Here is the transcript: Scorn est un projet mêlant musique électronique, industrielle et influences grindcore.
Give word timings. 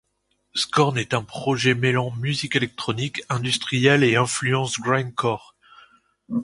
Scorn 0.55 0.97
est 0.97 1.13
un 1.13 1.21
projet 1.21 1.75
mêlant 1.75 2.09
musique 2.09 2.55
électronique, 2.55 3.21
industrielle 3.29 4.03
et 4.03 4.15
influences 4.15 4.79
grindcore. 4.79 5.53